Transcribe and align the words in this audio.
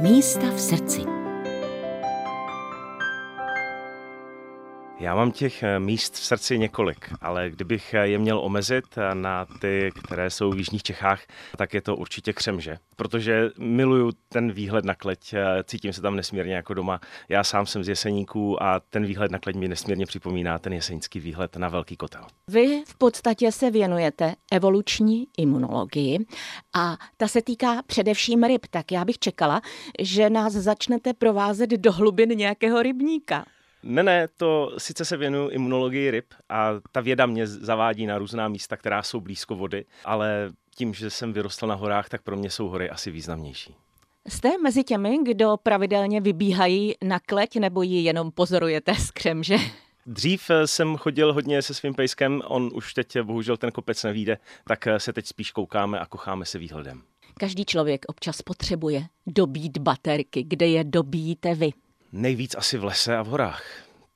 Místa 0.00 0.50
v 0.50 0.60
srdci. 0.60 1.15
Já 5.00 5.14
mám 5.14 5.30
těch 5.30 5.62
eh, 5.62 5.78
míst 5.78 6.14
v 6.14 6.24
srdci 6.24 6.58
několik, 6.58 7.12
ale 7.20 7.50
kdybych 7.50 7.94
eh, 7.94 8.08
je 8.08 8.18
měl 8.18 8.38
omezit 8.38 8.84
eh, 8.96 9.14
na 9.14 9.46
ty, 9.60 9.90
které 10.04 10.30
jsou 10.30 10.50
v 10.50 10.58
Jižních 10.58 10.82
Čechách, 10.82 11.22
tak 11.56 11.74
je 11.74 11.80
to 11.80 11.96
určitě 11.96 12.32
Křemže, 12.32 12.78
protože 12.96 13.50
miluju 13.58 14.12
ten 14.28 14.52
výhled 14.52 14.84
na 14.84 14.94
kleť, 14.94 15.34
cítím 15.64 15.92
se 15.92 16.02
tam 16.02 16.16
nesmírně 16.16 16.54
jako 16.54 16.74
doma. 16.74 17.00
Já 17.28 17.44
sám 17.44 17.66
jsem 17.66 17.84
z 17.84 17.88
Jeseníků 17.88 18.62
a 18.62 18.80
ten 18.80 19.04
výhled 19.04 19.30
na 19.30 19.38
kleť 19.38 19.56
mi 19.56 19.68
nesmírně 19.68 20.06
připomíná 20.06 20.58
ten 20.58 20.72
jesenický 20.72 21.20
výhled 21.20 21.56
na 21.56 21.68
Velký 21.68 21.96
kotel. 21.96 22.26
Vy 22.50 22.82
v 22.86 22.98
podstatě 22.98 23.52
se 23.52 23.70
věnujete 23.70 24.34
evoluční 24.52 25.26
imunologii 25.38 26.18
a 26.76 26.96
ta 27.16 27.28
se 27.28 27.42
týká 27.42 27.82
především 27.86 28.44
ryb, 28.44 28.66
tak 28.70 28.92
já 28.92 29.04
bych 29.04 29.18
čekala, 29.18 29.60
že 30.00 30.30
nás 30.30 30.52
začnete 30.52 31.14
provázet 31.14 31.70
do 31.70 31.92
hlubin 31.92 32.28
nějakého 32.28 32.82
rybníka. 32.82 33.44
Ne, 33.88 34.02
ne, 34.02 34.28
to 34.36 34.72
sice 34.78 35.04
se 35.04 35.16
věnuju 35.16 35.48
imunologii 35.48 36.10
ryb 36.10 36.24
a 36.48 36.70
ta 36.92 37.00
věda 37.00 37.26
mě 37.26 37.46
zavádí 37.46 38.06
na 38.06 38.18
různá 38.18 38.48
místa, 38.48 38.76
která 38.76 39.02
jsou 39.02 39.20
blízko 39.20 39.54
vody, 39.54 39.84
ale 40.04 40.52
tím, 40.74 40.94
že 40.94 41.10
jsem 41.10 41.32
vyrostl 41.32 41.66
na 41.66 41.74
horách, 41.74 42.08
tak 42.08 42.22
pro 42.22 42.36
mě 42.36 42.50
jsou 42.50 42.68
hory 42.68 42.90
asi 42.90 43.10
významnější. 43.10 43.74
Jste 44.28 44.58
mezi 44.58 44.84
těmi, 44.84 45.18
kdo 45.22 45.56
pravidelně 45.62 46.20
vybíhají 46.20 46.94
na 47.04 47.20
kleť 47.20 47.56
nebo 47.56 47.82
ji 47.82 48.00
jenom 48.00 48.30
pozorujete 48.30 48.94
z 48.94 49.10
křemže? 49.10 49.56
Dřív 50.06 50.50
jsem 50.64 50.96
chodil 50.96 51.32
hodně 51.32 51.62
se 51.62 51.74
svým 51.74 51.94
pejskem, 51.94 52.42
on 52.46 52.70
už 52.74 52.94
teď 52.94 53.20
bohužel 53.20 53.56
ten 53.56 53.70
kopec 53.70 54.02
nevíde, 54.02 54.38
tak 54.68 54.88
se 54.98 55.12
teď 55.12 55.26
spíš 55.26 55.50
koukáme 55.50 55.98
a 55.98 56.06
kocháme 56.06 56.44
se 56.44 56.58
výhledem. 56.58 57.02
Každý 57.38 57.64
člověk 57.64 58.04
občas 58.08 58.42
potřebuje 58.42 59.02
dobít 59.26 59.78
baterky. 59.78 60.42
Kde 60.42 60.66
je 60.66 60.84
dobíjíte 60.84 61.54
vy? 61.54 61.72
Nejvíc 62.16 62.54
asi 62.58 62.78
v 62.78 62.84
lese 62.84 63.16
a 63.16 63.22
v 63.22 63.26
horách. 63.26 63.64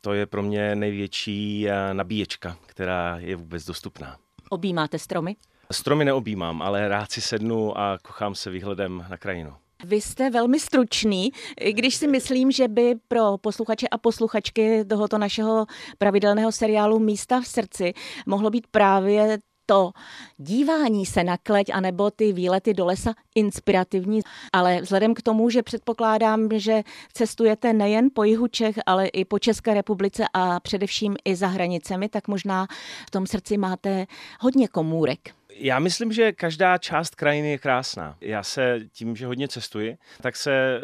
To 0.00 0.12
je 0.12 0.26
pro 0.26 0.42
mě 0.42 0.74
největší 0.74 1.68
eh, 1.68 1.94
nabíječka, 1.94 2.56
která 2.66 3.18
je 3.18 3.36
vůbec 3.36 3.64
dostupná. 3.64 4.16
Objímáte 4.50 4.98
stromy? 4.98 5.36
Stromy 5.72 6.04
neobjímám, 6.04 6.62
ale 6.62 6.88
rád 6.88 7.12
si 7.12 7.20
sednu 7.20 7.78
a 7.78 7.98
kochám 8.02 8.34
se 8.34 8.50
výhledem 8.50 9.06
na 9.10 9.16
krajinu. 9.16 9.54
Vy 9.84 10.00
jste 10.00 10.30
velmi 10.30 10.60
stručný, 10.60 11.30
když 11.70 11.94
si 11.94 12.06
myslím, 12.06 12.50
že 12.50 12.68
by 12.68 12.94
pro 13.08 13.38
posluchače 13.38 13.88
a 13.88 13.98
posluchačky 13.98 14.84
tohoto 14.84 15.18
našeho 15.18 15.66
pravidelného 15.98 16.52
seriálu 16.52 16.98
Místa 16.98 17.40
v 17.40 17.46
srdci 17.46 17.92
mohlo 18.26 18.50
být 18.50 18.66
právě 18.66 19.38
to 19.70 19.92
dívání 20.38 21.06
se 21.06 21.24
na 21.24 21.36
kleť 21.36 21.66
anebo 21.72 22.10
ty 22.10 22.32
výlety 22.32 22.74
do 22.74 22.86
lesa 22.86 23.14
inspirativní, 23.34 24.20
ale 24.52 24.80
vzhledem 24.80 25.14
k 25.14 25.22
tomu, 25.22 25.50
že 25.50 25.62
předpokládám, 25.62 26.48
že 26.52 26.82
cestujete 27.12 27.72
nejen 27.72 28.08
po 28.14 28.24
jihu 28.24 28.46
Čech, 28.46 28.78
ale 28.86 29.06
i 29.06 29.24
po 29.24 29.38
České 29.38 29.74
republice 29.74 30.24
a 30.34 30.60
především 30.60 31.16
i 31.24 31.36
za 31.36 31.46
hranicemi, 31.46 32.08
tak 32.08 32.28
možná 32.28 32.66
v 33.06 33.10
tom 33.10 33.26
srdci 33.26 33.58
máte 33.58 34.06
hodně 34.40 34.68
komůrek. 34.68 35.39
Já 35.62 35.78
myslím, 35.78 36.12
že 36.12 36.32
každá 36.32 36.78
část 36.78 37.14
krajiny 37.14 37.50
je 37.50 37.58
krásná. 37.58 38.16
Já 38.20 38.42
se 38.42 38.80
tím, 38.92 39.16
že 39.16 39.26
hodně 39.26 39.48
cestuji, 39.48 39.98
tak 40.20 40.36
se 40.36 40.80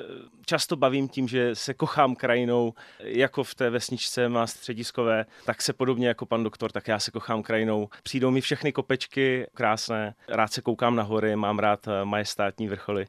často 0.46 0.76
bavím 0.76 1.08
tím, 1.08 1.28
že 1.28 1.54
se 1.54 1.74
kochám 1.74 2.14
krajinou, 2.14 2.74
jako 3.00 3.44
v 3.44 3.54
té 3.54 3.70
vesničce 3.70 4.28
má 4.28 4.46
střediskové, 4.46 5.26
tak 5.44 5.62
se 5.62 5.72
podobně 5.72 6.08
jako 6.08 6.26
pan 6.26 6.42
doktor, 6.42 6.72
tak 6.72 6.88
já 6.88 6.98
se 6.98 7.10
kochám 7.10 7.42
krajinou. 7.42 7.88
Přijdou 8.02 8.30
mi 8.30 8.40
všechny 8.40 8.72
kopečky 8.72 9.46
krásné, 9.54 10.14
rád 10.28 10.52
se 10.52 10.62
koukám 10.62 10.96
na 10.96 11.02
hory, 11.02 11.36
mám 11.36 11.58
rád 11.58 11.88
eh, 11.88 12.04
majestátní 12.04 12.68
vrcholy. 12.68 13.06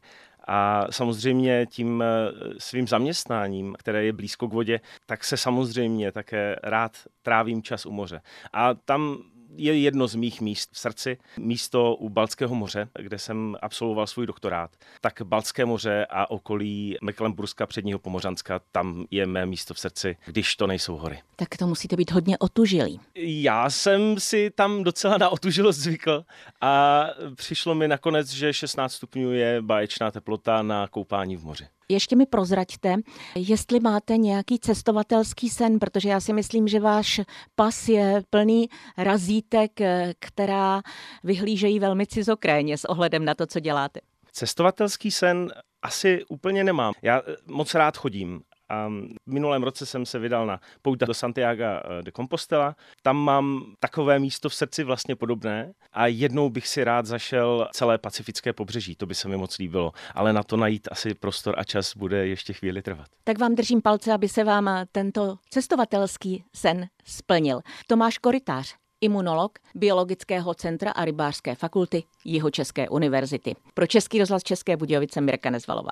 A 0.47 0.87
samozřejmě 0.89 1.65
tím 1.65 2.03
eh, 2.03 2.31
svým 2.57 2.87
zaměstnáním, 2.87 3.75
které 3.79 4.05
je 4.05 4.13
blízko 4.13 4.47
k 4.47 4.53
vodě, 4.53 4.79
tak 5.05 5.23
se 5.23 5.37
samozřejmě 5.37 6.11
také 6.11 6.55
rád 6.63 6.91
trávím 7.21 7.63
čas 7.63 7.85
u 7.85 7.91
moře. 7.91 8.21
A 8.53 8.73
tam 8.73 9.17
je 9.57 9.79
jedno 9.79 10.07
z 10.07 10.15
mých 10.15 10.41
míst 10.41 10.69
v 10.73 10.79
srdci, 10.79 11.17
místo 11.39 11.95
u 11.95 12.09
Balckého 12.09 12.55
moře, 12.55 12.89
kde 12.99 13.19
jsem 13.19 13.55
absolvoval 13.61 14.07
svůj 14.07 14.27
doktorát. 14.27 14.71
Tak 15.01 15.21
Balcké 15.23 15.65
moře 15.65 16.05
a 16.09 16.31
okolí 16.31 16.97
Mecklenburska, 17.01 17.65
předního 17.65 17.99
Pomořanska, 17.99 18.59
tam 18.71 19.05
je 19.11 19.25
mé 19.25 19.45
místo 19.45 19.73
v 19.73 19.79
srdci, 19.79 20.17
když 20.25 20.55
to 20.55 20.67
nejsou 20.67 20.95
hory. 20.95 21.19
Tak 21.35 21.57
to 21.57 21.67
musíte 21.67 21.95
být 21.95 22.11
hodně 22.11 22.37
otužilý. 22.37 22.99
Já 23.15 23.69
jsem 23.69 24.19
si 24.19 24.51
tam 24.55 24.83
docela 24.83 25.17
na 25.17 25.29
otužilost 25.29 25.79
zvykl 25.79 26.23
a 26.61 27.05
přišlo 27.35 27.75
mi 27.75 27.87
nakonec, 27.87 28.29
že 28.29 28.53
16 28.53 28.93
stupňů 28.93 29.31
je 29.31 29.61
báječná 29.61 30.11
teplota 30.11 30.61
na 30.61 30.87
koupání 30.87 31.37
v 31.37 31.43
moři. 31.43 31.67
Ještě 31.89 32.15
mi 32.15 32.25
prozraďte, 32.25 32.95
jestli 33.35 33.79
máte 33.79 34.17
nějaký 34.17 34.59
cestovatelský 34.59 35.49
sen, 35.49 35.79
protože 35.79 36.09
já 36.09 36.19
si 36.19 36.33
myslím, 36.33 36.67
že 36.67 36.79
váš 36.79 37.21
pas 37.55 37.89
je 37.89 38.21
plný 38.29 38.69
razítek, 38.97 39.71
která 40.19 40.81
vyhlížejí 41.23 41.79
velmi 41.79 42.07
cizokréně 42.07 42.77
s 42.77 42.85
ohledem 42.85 43.25
na 43.25 43.35
to, 43.35 43.45
co 43.45 43.59
děláte. 43.59 43.99
Cestovatelský 44.31 45.11
sen 45.11 45.51
asi 45.81 46.25
úplně 46.29 46.63
nemám. 46.63 46.93
Já 47.01 47.21
moc 47.45 47.73
rád 47.73 47.97
chodím 47.97 48.41
a 48.69 48.87
v 49.27 49.31
minulém 49.33 49.63
roce 49.63 49.85
jsem 49.85 50.05
se 50.05 50.19
vydal 50.19 50.45
na 50.45 50.59
pouť 50.81 50.99
do 50.99 51.13
Santiago 51.13 51.65
de 52.01 52.11
Compostela. 52.11 52.75
Tam 53.01 53.17
mám 53.17 53.61
takové 53.79 54.19
místo 54.19 54.49
v 54.49 54.55
srdci 54.55 54.83
vlastně 54.83 55.15
podobné 55.15 55.73
a 55.93 56.07
jednou 56.07 56.49
bych 56.49 56.67
si 56.67 56.83
rád 56.83 57.05
zašel 57.05 57.67
celé 57.71 57.97
pacifické 57.97 58.53
pobřeží. 58.53 58.95
To 58.95 59.05
by 59.05 59.15
se 59.15 59.27
mi 59.27 59.37
moc 59.37 59.57
líbilo. 59.57 59.91
Ale 60.15 60.33
na 60.33 60.43
to 60.43 60.57
najít 60.57 60.87
asi 60.91 61.13
prostor 61.13 61.55
a 61.57 61.63
čas 61.63 61.95
bude 61.95 62.27
ještě 62.27 62.53
chvíli 62.53 62.81
trvat. 62.81 63.07
Tak 63.23 63.39
vám 63.39 63.55
držím 63.55 63.81
palce, 63.81 64.13
aby 64.13 64.29
se 64.29 64.43
vám 64.43 64.69
tento 64.91 65.37
cestovatelský 65.49 66.43
sen 66.55 66.87
splnil. 67.05 67.61
Tomáš 67.87 68.17
Koritář, 68.17 68.75
imunolog 69.01 69.59
Biologického 69.75 70.53
centra 70.53 70.91
a 70.91 71.05
rybářské 71.05 71.55
fakulty 71.55 72.03
Jihočeské 72.25 72.89
univerzity. 72.89 73.55
Pro 73.73 73.87
Český 73.87 74.19
rozhlas 74.19 74.43
České 74.43 74.77
Budějovice 74.77 75.21
Mirka 75.21 75.49
Nezvalová. 75.49 75.91